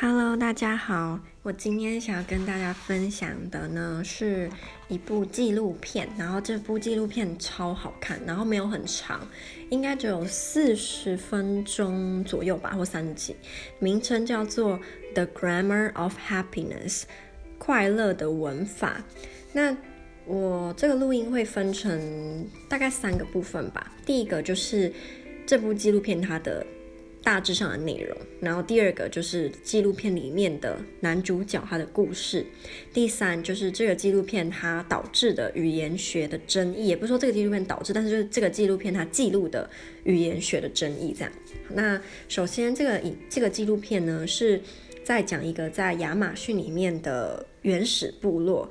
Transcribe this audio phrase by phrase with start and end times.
[0.00, 1.20] Hello，大家好。
[1.44, 4.50] 我今天想要跟大家分享的呢，是
[4.88, 6.08] 一部纪录片。
[6.18, 9.24] 然后这部纪录片超好看，然后没有很长，
[9.70, 13.36] 应该只有四十分钟左右吧，或三十集。
[13.78, 14.78] 名称叫做
[15.14, 17.02] 《The Grammar of Happiness》，
[17.58, 19.00] 快乐的文法。
[19.52, 19.76] 那
[20.26, 23.92] 我这个录音会分成大概三个部分吧。
[24.04, 24.92] 第一个就是
[25.46, 26.66] 这部纪录片它的。
[27.24, 32.44] 大致上的内容，然后第二个就是纪录片里面的男主角他的故事，
[32.92, 39.68] 第三就是这个纪录片它导致的语言学的争议，也不是说这个纪录片导致，但是就是这个纪录片它记录的
[40.04, 41.32] 语言学的争议这样。
[41.70, 41.98] 那
[42.28, 44.60] 首先这个以这个纪录片呢是
[45.02, 48.68] 在讲一个在亚马逊里面的原始部落，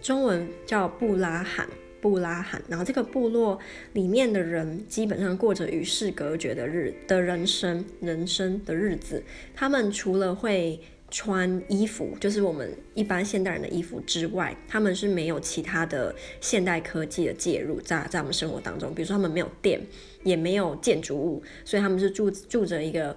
[0.00, 1.68] 中文叫布拉罕。
[2.08, 3.58] 布拉罕，然后这个部落
[3.94, 9.20] 里面的人基本上过着与世隔绝的日的人生，人生的日子。
[9.56, 10.80] 他们除了会
[11.10, 18.94] 穿衣服，就是我们一般现代人的衣服之外，他们是没有其他的现代科技的介入在在我们生活当中。
[18.94, 19.80] 比如说，他们没有电，
[20.22, 23.16] 也没有建筑物，所以他们是住住着一个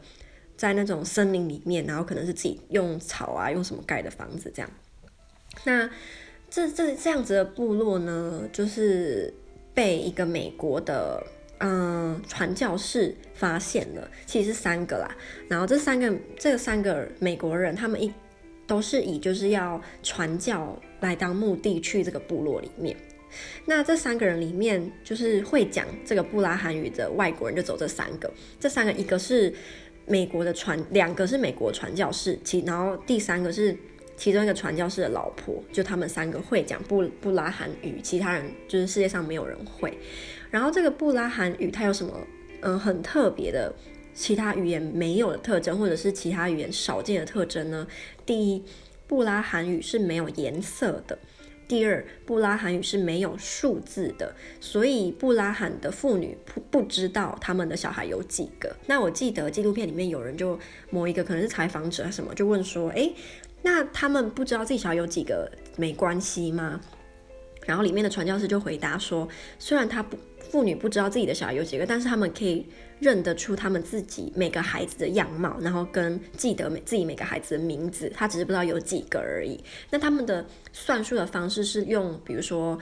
[0.58, 4.72] 在那种森林里面，然后可能是自己用草啊，用什么盖的房子这样。
[5.66, 5.90] 那
[6.50, 9.32] 这这这样子的部落呢，就是
[9.74, 11.24] 被一个美国的
[11.60, 15.16] 嗯传教士发现了，其实是三个啦。
[15.48, 18.12] 然后这三个这三个美国人，他们一
[18.66, 22.98] 都是以就是要传教来当目的去这个部落里面。
[23.64, 28.32] 那这三个人里面，就是会讲这个布拉罕语的外国人就走这三个。
[28.60, 29.54] 这三个一个是
[30.08, 33.78] 美国的传，两个是美国传教士，其然后第三个是。
[34.20, 39.98] 其中一个传教士的老婆，就他们三个会讲布布拉罕语，其他人就是世界上没有人会。
[40.52, 42.14] 然后这个布拉罕语它有什么
[42.60, 43.74] 嗯很特别的
[44.14, 47.88] 其他语言没有的特征，或者是其他语言少见的特征呢？
[48.26, 48.62] 第一，
[49.08, 51.18] 布拉罕语是没有颜色的；
[51.66, 58.76] 第二，布拉罕语是没有数字的，所以布拉罕的妇女不不知道他们的小孩有几个。
[58.86, 60.60] 那我记得纪录片里面有人就
[60.90, 63.14] 某一个可能是采访者还是什么，就问说，诶。
[63.62, 66.80] 那他们不知道自己小孩有几个没关系吗？
[67.66, 69.28] 然后里面的传教士就回答说，
[69.60, 72.66] 虽然他不妇女不知道自己的小孩有几个，但是他们可以
[73.00, 79.64] 认得出他们自己每个孩子的样貌，然后跟记得每自己每个孩子的名字，他只是不知道有几个而已。
[79.90, 82.80] 那他们的算数的方式是用，比如说，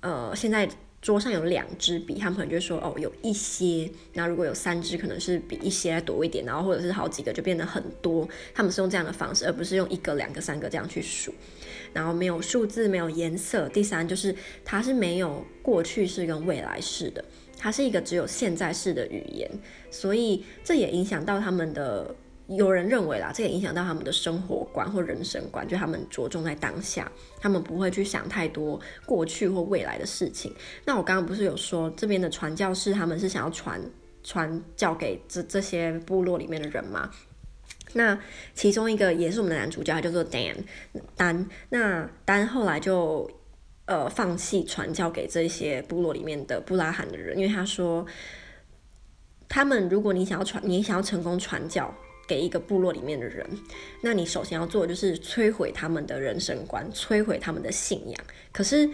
[0.00, 0.68] 呃，现在。
[1.04, 3.90] 桌上有两支笔，他们可能就说哦，有一些。
[4.14, 8.26] 那如果有三支，可能是比一些多一点，然后或者是好几个就变得很多。
[8.54, 11.30] 他们是用这样的方式，而不是用一个、两个、三个这样去数。
[11.92, 13.68] 然后没有数字，没有颜色。
[13.68, 17.22] 第三就是它是没有过去式跟未来式的，
[17.58, 19.50] 它是一个只有现在式的语言，
[19.90, 22.16] 所以这也影响到他们的。
[22.46, 27.10] 有人认为啦，这也影响到他们的生活观或人生观，就他们着重在当下，
[27.40, 30.54] 他们不会去想太多过去或未来的事情。
[30.84, 33.80] 那我刚刚不是有说这边的传教士他们是想要传
[34.22, 37.10] 传教给这这些部落里面的人吗？
[37.94, 38.18] 那
[38.54, 40.56] 其中一个也是我们的男主角，他叫做 Dan
[41.16, 41.48] 丹。
[41.70, 43.30] 那丹后来就
[43.86, 48.04] 呃放弃传教给这些部落里面的布拉罕的人，因为他说，
[49.48, 51.94] 他们如果你想要传，你想要成功传教。
[52.26, 53.46] 给一个部落里面的人，
[54.00, 58.18] 那你首先要做的就是摧毁他们的人生观，摧毁他们的信仰。
[58.52, 58.88] 可是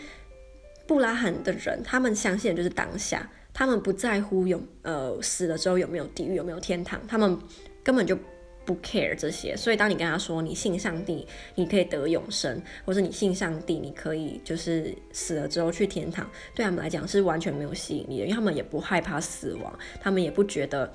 [0.87, 7.39] 布拉罕的人，他们相信的就是当下，他们不在乎有呃死了之后有没有地狱，有没有天堂，他们
[7.85, 8.19] 根本就
[8.65, 9.57] 不 care 这些。
[9.57, 11.25] 所以当你跟他说你信上帝，
[11.55, 20.93] 你可以得永生，或者你信上帝，你可以就是死了之后去天堂，对他们来讲是完全没有吸引力的，因为他们也不害怕死亡，他们也不觉得。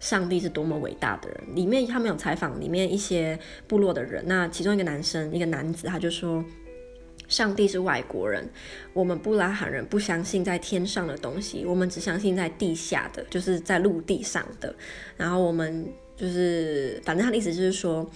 [0.00, 1.54] 上帝是多么伟大的人！
[1.54, 6.44] 里面他们有采访里面一些部落的人，那其中一个男生，一个男子，他就说
[7.28, 8.48] ：“上帝是外国人，
[8.92, 14.74] 我们布拉罕人不相信在天上的东西，我们只相信在地下的，就是在陆地上的。
[15.16, 15.86] 然后我们
[16.16, 18.08] 就是，反正他的意思就是说。”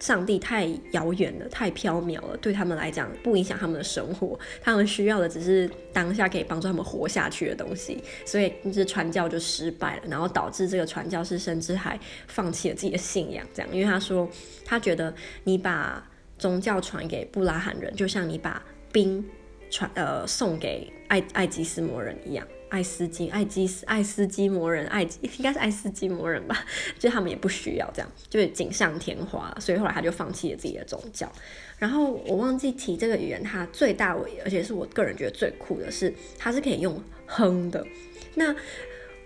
[0.00, 4.38] 上帝太遥远了，太飘渺了，对他们来讲不影响他们的生活。
[4.60, 8.02] 他们需要的只是当下可以帮助他们活下去的东西。
[8.24, 13.46] 所以，这传教就失败了，然后导致这个传教士甚至还放弃了自己的信仰。
[13.52, 14.28] 这样，因为他说，
[14.64, 15.12] 他觉得
[15.44, 16.08] 你把
[16.38, 18.62] 宗教传给布拉罕人，就像你把
[18.92, 19.24] 冰
[19.70, 22.46] 传呃送给爱爱吉斯摩人一样。
[22.68, 26.64] 爱斯基、爱基斯、爱斯基摩人、爱应该是爱斯基摩人吧，
[26.98, 31.30] 就他们也不需要这样，就是锦上添花，所以后来他就放弃了自己的宗教。
[31.78, 37.86] 然后我忘记提这个语言，它最大为，而且是我个人觉得最酷的是，它是可以用哼的。
[38.34, 38.54] 那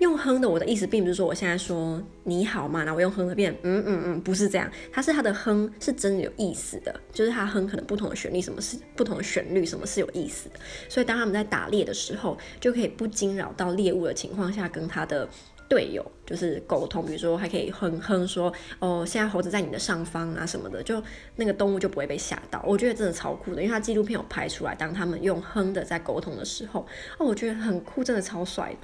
[0.02, 10.56] 用哼的，我的意思并不是说我现在说你好嘛，然后我用哼的变嗯嗯嗯，不是这样，它是它的哼是真的有意思的，就是它哼可能不同的旋律，什么是不同的旋律，什么是有意思的，
[10.88, 15.28] 所以当他们在打猎的时候，就可以不惊扰到猎物的情况下，跟他的
[15.68, 21.00] 队友就是沟通，比如说还可以哼哼说哦，现在猴子在你的上方啊什么的，就
[21.36, 22.60] 那个动物就不会被吓到。
[22.66, 26.80] 我觉得真的超酷的，因为它纪录片有拍出来，当他们用哼的在沟通的时候，
[27.18, 28.76] 哦，我觉得很酷，真的超帅。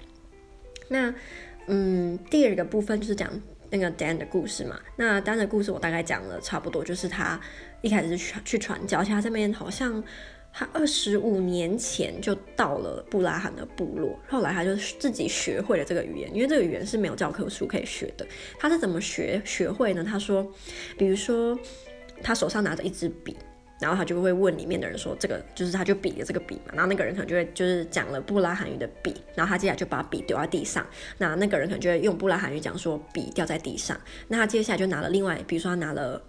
[0.88, 1.14] 那，
[1.66, 3.30] 嗯，第二个部分就是讲
[3.70, 4.78] 那个 Dan 的故事嘛。
[4.96, 7.40] 那 Dan 的故事我大概讲了差不多，就是他
[7.82, 10.02] 一开始去去传教，而且他这边好像
[10.52, 18.26] 他二十五年前就到了布拉罕的部落，后来他就自己学会了这个语言，因为这个语言是没有教科书可以学的。
[18.58, 20.02] 他是怎么学学会呢？
[20.02, 20.50] 他说，
[20.96, 21.58] 比如说
[22.22, 23.36] 他手上拿着一支笔。
[23.80, 30.84] 然后他就会问里面的人说：“这个就是他就比的这个笔嘛。”然后那个人可能就会就是讲了布拉罕语的笔，然后他接下来就把笔丢在地上。
[31.18, 33.98] 那那个人可能就会用布拉罕语讲说：“笔掉在地上。”
[34.28, 36.22] 那他接下来就拿了另外，比如说他拿了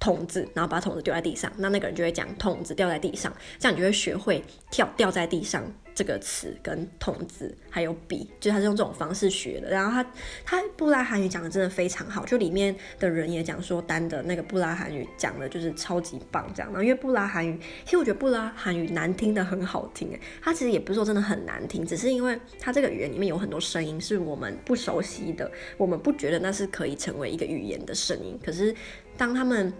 [0.00, 1.52] 桶子，然后把桶子丢在地上。
[1.56, 5.64] 那那个人就会讲桶子掉在地上，这样你就会学会跳掉在地上。
[5.98, 9.68] 这个词跟筒子还有笔，就是他是用这种方式学的。
[9.68, 10.10] 然后他
[10.44, 16.70] 他布拉韩语讲的真的非常好，就里面的人也讲说，丹的那个布拉韩语讲的就是超级棒这样。
[16.70, 28.38] 然后因为布拉韩语，其实我觉得布拉韩语难听的很好听诶，它其实也不是说真的很难听，只是因为它这个语言里面有很多声音是我们不熟悉的，我们不觉得那是可以成为一个语言的声音。
[28.40, 28.72] 可是
[29.16, 29.72] 当他们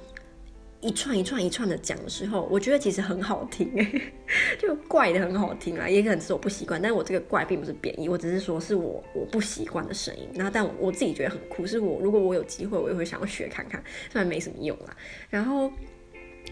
[0.81, 3.73] 一串一串一串的讲的时候，我觉得其实很好听，
[4.59, 10.29] 就怪的很好听啊，也可能是我不习惯，但我这个怪并不是贬义，我只是说是我我不习惯的声音。
[10.35, 14.97] 那但我，我自己觉得很酷，是我如果我有机会，我也会想要学看看，虽然没什么用啦。
[15.29, 15.73] 然后。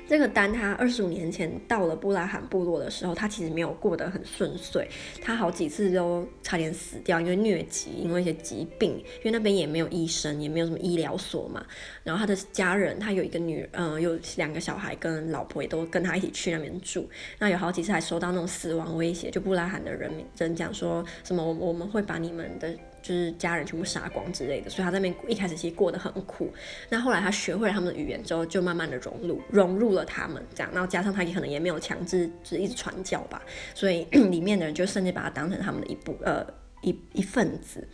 [0.08, 4.86] 这个丹他二十五年前到了布拉罕部落的时候，他其实没有过得很顺遂，
[5.20, 11.66] 他好几次都差点死掉，因为疟疾，因为一些疾病，因为那边也没有医生，也没有什么医疗所嘛。
[12.04, 17.08] 然后他的家人，他有一个女，嗯、有两个小孩跟老婆也都跟他一起去那边住。
[17.38, 22.72] 那有好几次还收到那种死亡威胁，就布拉罕的人人讲说什么，我们会把你们的。
[23.06, 26.52] 就是家人全部杀光之类的，所以他在那边一开始其实过得很苦。
[26.88, 30.72] 那后来他学会了他们的语言之后，就慢慢的融入融入了他们这样。
[30.72, 33.40] 然后加上他也可能也没有强制，就是一直传教吧，
[33.74, 36.44] 所以 里面的人就甚至把他当成他们的一部呃
[36.82, 37.86] 一一份子。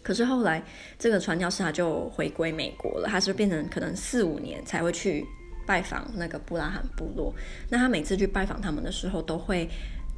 [0.00, 0.62] 可是后来
[0.96, 5.26] 这个传教士他就回归美国了，他是变成可能四五年才会去
[5.66, 7.34] 拜访那个布拉罕部落。
[7.68, 9.68] 那他每次去拜访他们的时候，都会。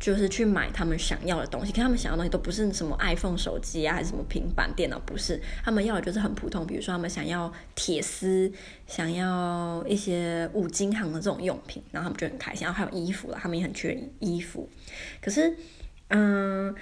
[0.03, 8.51] 就是去买他们想要的东西，可他们想要的东西都不是什么 iPhone 手机啊，还是什么平板电脑，不是，他们要的就是很普通，比如说他们想要铁丝，
[8.89, 14.69] 想要一些五金行的这种用品，然后他们就很开心，然后还有衣服了，他们也很缺衣服，
[15.23, 15.57] 可是，
[16.09, 16.75] 嗯。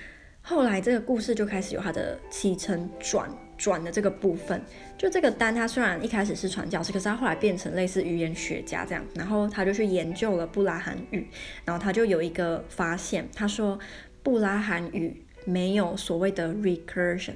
[0.43, 4.59] 后来这个故事就开始有它的起承转转的这个部分。
[4.97, 11.29] 就这个丹，他虽然一开始是传教士，可是他后来变成类似语言学家这样，然后他就去研究了布拉罕语，
[11.67, 13.79] 然后他就有一个发现，他说
[14.23, 17.35] 布拉罕语没有所谓的 recursion。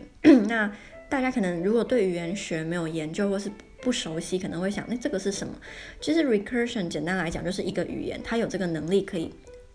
[0.48, 0.72] 那
[1.10, 3.50] 大家可能如果对语言学没有研究或是
[3.82, 5.54] 不熟悉，可能会想，那这个是什么？
[6.00, 9.30] 其实 recursion 简单来讲就是一个语言，它有这个能力可以。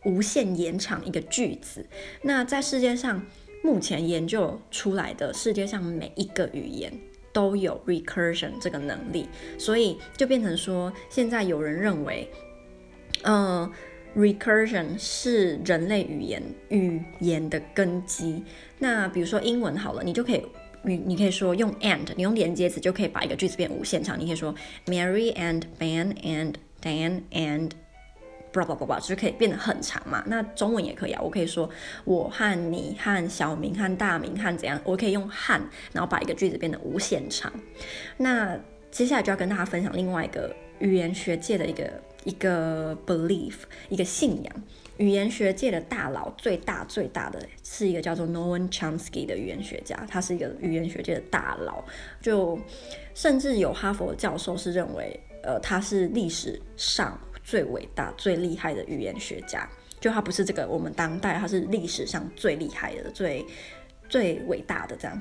[0.06, 1.86] 无限延长一个句子。
[2.22, 3.22] 那在世界上
[3.62, 6.92] 目前研究出来的世界上每一个语言
[7.32, 9.28] 都有 recursion 这个能力，
[9.58, 12.30] 所以就变成说，现在有人认为，
[13.24, 13.69] 呃
[14.16, 18.44] ，recursion 是人类语言语言的根基。
[18.80, 20.42] 那比如说英文好了，你就可以，
[20.81, 24.19] 你你可以说用 and，你用连接词就可以把一个句子变无限长。
[24.19, 24.56] 你可以说
[24.88, 27.72] Mary and Ben and Dan and
[28.52, 30.24] 不不不不，就是可以变得很长嘛。
[30.28, 31.70] 那中文也可以啊，我可以说
[32.04, 35.62] 我和你和小明和大明和怎样，我可以用和，
[35.94, 37.52] 然后把一个句子变得无限长。
[38.18, 38.58] 那
[38.90, 41.92] 接下来就要跟大家分享另外一个语言学界的一个
[42.24, 43.54] 一个 belief，
[43.90, 44.64] 一个信仰。
[44.98, 51.84] 语言学界的大佬最大最大的是一个叫做 Noam Chomsky 的语言学家，他是一个语言学界的大佬，
[52.20, 52.60] 就
[53.14, 57.18] 甚至有哈佛教授是认为，呃，他是历史上。
[57.50, 59.68] 最伟大、最厉害的语言学家，
[60.00, 63.44] 就他不是这个我们当代，他是历史上最厉害的、最
[64.08, 65.20] 最伟大的这样。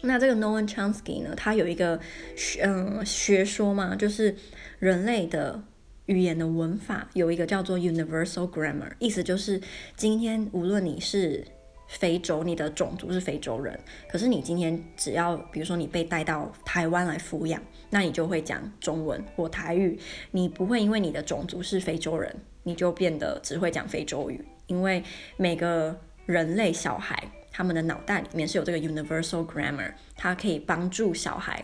[0.00, 2.00] 那这个 Noam Chomsky 呢，他有一个
[2.34, 4.34] 学嗯、学说嘛，就是
[4.78, 5.62] 人类的
[6.06, 9.60] 语言的文法有一个叫做 Universal Grammar，意思就是
[9.94, 11.44] 今天无论你是
[11.92, 17.62] 非洲，你的种族是非洲人，可是你今天只要比如说你被带到台湾来抚养。
[17.94, 19.98] 那你就会讲中文或台语，
[20.30, 24.42] 你不会因为你的种族是非洲人，你就变得只会讲非洲语。
[24.66, 25.04] 因为
[25.36, 25.94] 每个
[26.24, 31.62] 人类小孩他们的脑袋里面是有这个 universal grammar，它可以帮助小孩，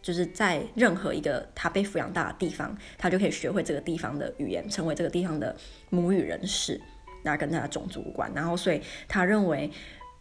[0.00, 5.54] 就是在任何一个他被抚养大的地方，他就可以学会这个地方的语言，成为这个地方的
[5.90, 6.80] 母语人士，
[7.28, 8.30] 他跟他的种族无关。
[8.34, 9.70] 然后，所以他认为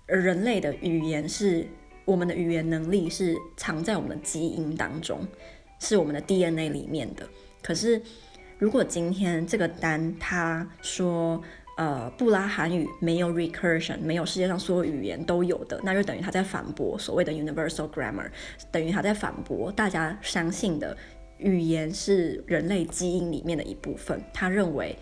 [0.06, 1.66] 人类的语言是
[2.06, 5.26] 我们的语言能力是藏在我们的基因当中，
[5.80, 7.28] 是我们的 DNA 里面的。
[7.62, 8.02] 可是，
[8.58, 11.42] 如果今天这个丹他说，
[11.78, 18.28] 呃，布拉罕语没有 recursion，没有世界上所有语言都有的，那就等于他在反驳所谓的 universal grammar，
[18.72, 20.98] 等于他在反驳大家相信的
[21.38, 24.20] 语言是人类基因里面的一部分。
[24.34, 24.98] 他认为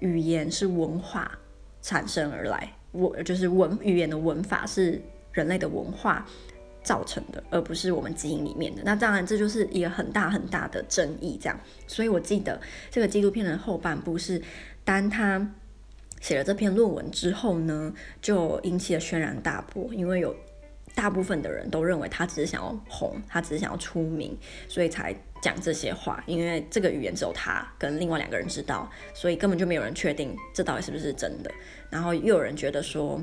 [0.00, 1.38] 语言是文化
[1.80, 5.00] 产生而来，我就是文语言的文法是
[5.32, 6.26] 人类的文化
[6.82, 8.82] 造成的，而不是我们基因里面的。
[8.84, 11.38] 那当然，这就是一个很大很大的争议。
[11.40, 14.42] 这样，所以我记得这个纪录片的后半部是
[14.84, 15.54] 当他。
[16.20, 20.36] 写了这篇论文之后呢，就引起了轩然大波，因为有
[20.94, 24.36] 大部分的人都认为他只是想要红，他只是想要出名，
[24.68, 26.22] 所以才讲这些话。
[26.26, 31.50] 因为这个语言只有他跟另外两个人知道，所以根本就没有人确定这到底是不是真的。
[31.88, 33.22] 然后又有人觉得说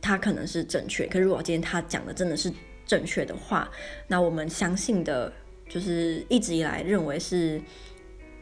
[0.00, 2.52] 他可能是正确，可是如果今天他讲的真的是
[2.86, 3.70] 正确的话，
[4.08, 5.32] 那我们相信的
[5.68, 7.60] 就是一直以来认为是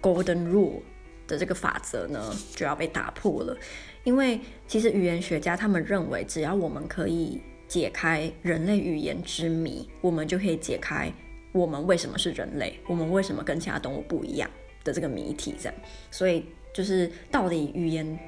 [0.00, 0.80] Golden Rule
[1.26, 3.56] 的这个法则呢，就要被打破了。
[4.04, 11.12] 因为其实语言学家他们认为，只要我们可以解开人类语言之谜，我们就可以解开
[11.58, 14.48] 我们为什么是人类，我们为什么跟其他动物不一样
[14.84, 15.54] 的这个谜题。
[15.58, 15.74] 这样，
[16.10, 18.18] 所以就是到底语言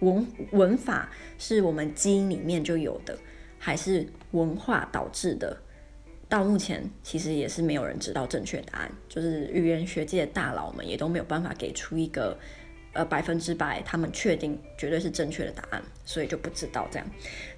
[0.00, 3.18] 文文法是我们基因里面就有的，
[3.58, 5.56] 还是文化导致的？
[6.28, 12.38] 到目前其实也是没有人知道正确答案，就是语言学界的大佬们也都没有办法给出一个。
[12.92, 17.06] 呃，百分之百，他们确定绝对是正确的答案，所以就不知道这样。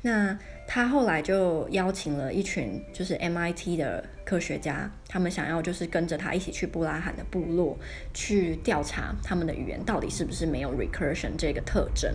[0.03, 7.79] 那他后来就邀请了一群就是 MIT 的科学家，他们想要就是跟着他一起去布拉罕的部落
[8.13, 12.15] 去调查他们的语言到底是不是没有 recursion 这个特征。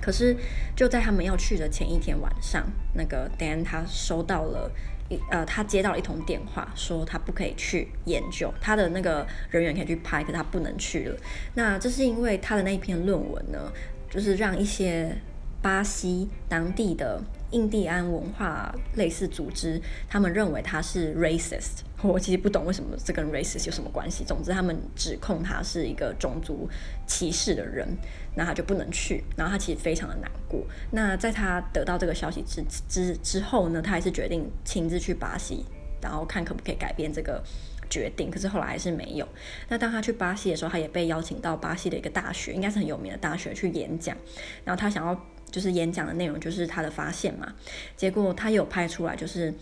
[0.00, 0.36] 可是
[0.76, 2.64] 就在他们要去的前一天晚上，
[2.94, 4.70] 那个 Dan 他收到了
[5.08, 5.18] 一。
[5.30, 11.16] 呃，他接到一通电话，说他不可以去研究，他的那个人员可以去拍，可他不能去了。
[11.54, 13.72] 那这是因为他的那一篇论文呢，
[14.10, 15.16] 就是让一些
[15.62, 21.82] 巴西当地的印第安文化类似组织，他们认为他是 racist。
[22.02, 24.22] 我其实不懂为什么这跟 racist 有什么关系。
[24.24, 26.68] 总之，他们指控他是一个种族
[27.08, 27.88] 歧视的人，
[28.36, 29.24] 那他就不能去。
[29.36, 30.64] 然后他其实非常的难过。
[30.92, 35.64] 那在他得到这个消息之之之后呢，他还是决定亲自去巴西，
[36.00, 37.42] 然后看可不可以改变这个
[37.90, 38.30] 决定。
[38.30, 39.26] 可是后来还是没有。
[39.68, 44.16] 那当他去巴西的时候，他也被邀请到巴西的一个大学，应该是很有名的大学去演讲。
[44.64, 47.54] 然后他想要就是演讲的内容就是他的发现嘛。
[47.96, 49.52] 结果他有拍出来，就是。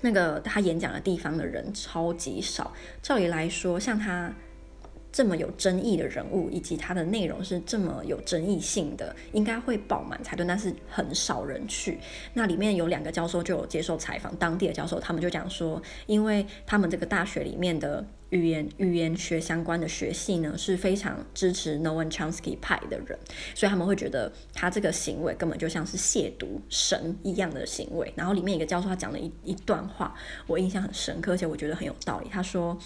[0.00, 4.30] 那个他演讲的地方的人超级少，照理来说，像他
[5.10, 11.98] 这么有争议的人物，以及他的内容是这么有争议性的，应该会爆满才对，但是很少人去。
[12.34, 18.04] 那里面有两个教授就有接受采访，当地的教授他们就讲说，因为他们这个大学里面的。
[18.34, 23.16] 语言语言学相关的学系呢，是非常支持 Noam Chomsky 派的人，
[23.54, 28.12] 所以他们会觉得他这个行为根本就像是亵渎神一样的行为。
[28.16, 30.12] 然后里面一个教授他讲了一一段话，
[30.48, 32.28] 我印象很深刻，而且我觉得很有道理。
[32.28, 32.76] 他说，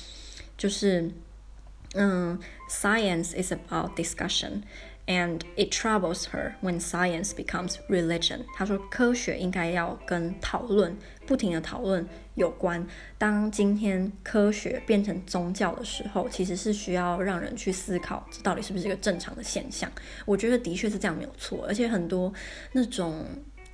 [0.59, 1.11] 就是
[1.95, 2.38] 嗯
[2.69, 4.61] ，Science is about discussion。
[5.09, 8.41] And it troubles her when science becomes religion。
[8.55, 10.95] 他说，科学应该要跟讨论，
[11.27, 12.87] 不停的讨论有关。
[13.17, 19.91] 当今天科学变成宗教的时候，其实是需要让人去思考，这到底是不是一个正常的现象？
[20.27, 21.65] 我觉得的确是这样，没有错。
[21.67, 22.31] 而且很多
[22.73, 23.25] 那种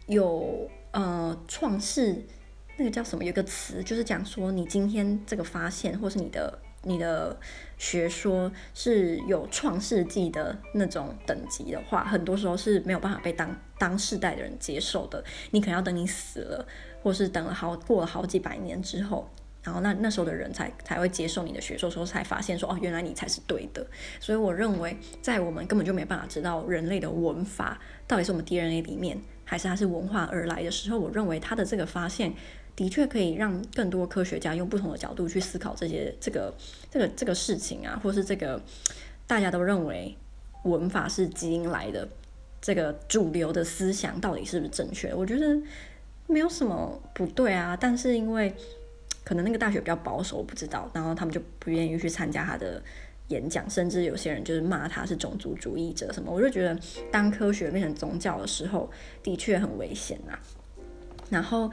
[0.06, 2.24] 有呃创世，
[2.76, 3.24] 那个叫什么？
[3.24, 6.60] 有个词就是讲说，你今天这个发现，或是你的。
[6.84, 7.36] 你的
[7.76, 15.22] 学说是有创世纪的那种等级的话，很多时候是没有办法被当当世代的人接受的。
[15.50, 16.66] 你可能要等你死了，
[17.02, 19.28] 或是等了好过了好几百年之后，
[19.62, 23.86] 然后那那时候的人才才会接受你的学说，时候才发现说哦，原来你才是对的。
[24.20, 32.32] 所以我认为，在我们根本就没办法知道人类的文法到底是我们 DNA 里面，还是它是文化而来的时候，我认为他的这个发现。
[32.76, 36.52] 的确可以让更多科学家用不同的角度去思考这些这个
[36.90, 38.60] 这个这个事情啊，或是这个
[39.26, 40.16] 大家都认为
[40.64, 42.08] 文法是基因来的
[42.60, 45.14] 这个主流的思想到底是不是正确？
[45.14, 45.56] 我觉得
[46.26, 48.54] 没有什么不对啊，但是因为
[49.22, 52.82] 可能那个大学比较保守，我不知道，然后他们就不愿意去参加他的
[53.28, 56.32] 演讲，甚至有些人就是骂他是种族主义者什么。
[56.32, 56.78] 我就觉得
[57.12, 58.90] 当科学变成宗教的时候，
[59.22, 60.38] 的确很危险啊。
[61.30, 61.70] 然后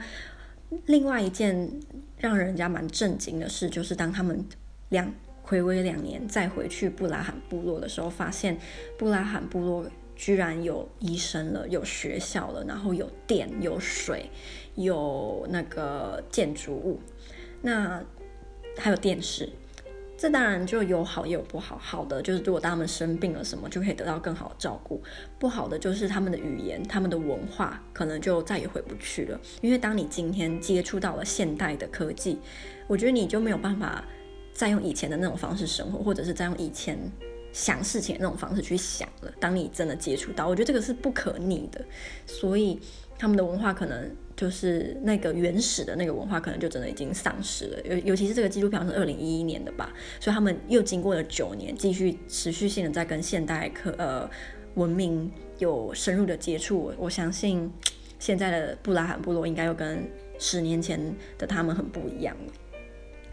[0.86, 1.70] 另外一件
[2.18, 4.44] 让人家蛮震惊的事，就是当他们
[4.88, 5.12] 两
[5.46, 8.58] 睽违两年再回去布拉罕部落的时候，发现
[8.98, 14.30] 布拉罕部落居然有医生了，有学校了，然后有电、有水、
[14.76, 17.00] 有那个建筑物，
[17.60, 18.02] 那
[18.78, 19.48] 还有电视。
[20.22, 21.76] 这当然就有好也有不好。
[21.76, 25.02] 好的就是如果他们生病了什么，就可以得到更好的照顾；
[25.36, 29.40] 不好的就是他们的语言、他们的文化可能就再也回不去了。
[29.62, 32.38] 因为当你今天接触到了现代的科技，
[32.86, 34.04] 我觉得你就没有办法
[34.52, 36.96] 再用以前的那种方式生活，或者是再用以前
[37.52, 39.32] 想事情的那种方式去想了。
[39.40, 41.84] 当你真的接触到，我觉得这个是不可逆的。
[42.28, 42.78] 所以
[43.18, 44.08] 他们的文化可能。
[44.42, 47.80] 就是那个原始的那个文化，可能就真的已经丧失了。
[47.84, 54.28] 尤尤其是这个纪录片是二零一一年的吧，所以他们又经过了九年，继续持续性的在跟现代科呃
[54.74, 56.92] 文明有深入的接触。
[56.98, 57.70] 我，相信
[58.18, 60.98] 现在的布拉罕部落应该又跟十年前
[61.38, 62.52] 的他们很不一样了。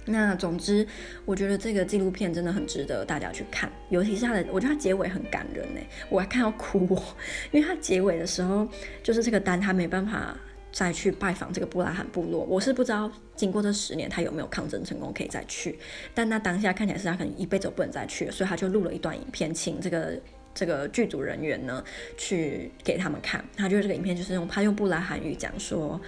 [0.06, 0.86] 那总之，
[1.26, 7.02] 我觉得这个纪录片真的很值得大家去看，尤其是它的，我觉得它结尾很感人呢，我还看到哭哦，
[7.50, 8.68] 因为它结尾的时候，
[9.02, 10.38] 就是这个丹他没办法。
[10.72, 15.78] 再去拜访这个布拉罕部落，我是不知道经过这十年他有没有抗争成功可以再去，
[16.14, 20.20] 但他当下看起来是他可能一辈子都不能再去了，所以他就录了一段影片，请这个
[20.54, 21.84] 这个剧组人员呢
[22.18, 23.44] 去给他们看。
[23.58, 26.00] 他就是这个影片就是用他用布拉罕语讲说，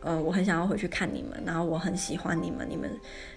[0.00, 2.90] 呃，我很想要回去看你们，然后我很喜欢你们，你们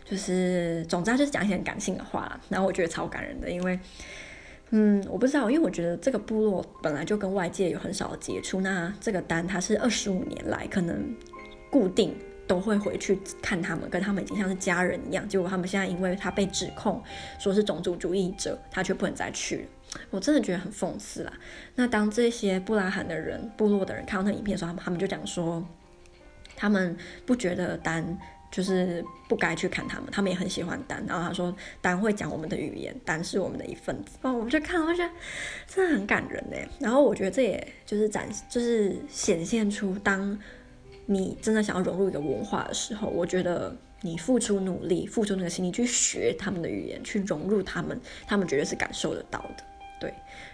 [0.04, 3.80] 就是总之他就是讲一些很感性的话，然后我觉得超感人的，因为。
[4.74, 8.62] 嗯，我不知道，因为我觉得这个部落本来就跟外界有很少的接触。
[8.62, 11.14] 那这个丹他是二十五年来可能
[11.70, 12.16] 固定
[12.48, 15.28] 都会回去看他们，跟他们已经像是家人一样。
[15.28, 17.04] 结果他们现在因为他被指控
[17.38, 19.64] 说是种族主义者，他却不能再去了。
[20.10, 21.34] 我真的觉得很讽刺啦。
[21.76, 25.62] 那当这些布拉罕的人、部落的人看到那影片的时候，他们他们就讲说，
[26.56, 28.18] 他们不觉得丹。
[28.52, 31.04] 就是不该去看他们，他们也很喜欢丹。
[31.08, 34.18] 然后他说，丹会讲我们的语言，丹是我们的一份子。
[34.22, 35.10] 哦，我们就看，我觉得
[35.68, 36.58] 真的很感人呢。
[36.80, 40.38] 然后我觉得这也就是展，就是显现出，当
[41.06, 49.64] 你真的想要融入一个文化的时候，我觉得你付出努力，付出那个心力去学他们的语言，去融入他们，他们绝对是感受得到的。
[50.02, 50.12] 对，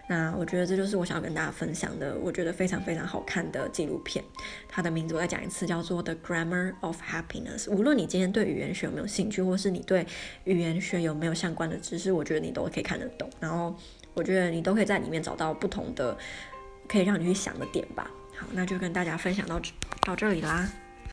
[0.10, 4.22] 那我觉得这就是我想要跟大家分享的，我觉得非常非常好看的纪录片。
[4.68, 7.64] 它的名字我再讲一次，叫做《The Grammar of Happiness》。
[7.72, 10.06] 无论你今天对语言学有没有兴趣，或是你对
[10.44, 13.30] 语言学有没有相关的知识，我觉得你都可以看得懂。
[13.40, 13.74] 然后
[14.14, 16.18] 我觉得你都可以在里面找到不同的
[16.86, 18.12] 可以让你去想的点吧。
[18.36, 19.62] 好，那就跟大家分享到
[20.02, 20.70] 到这里啦。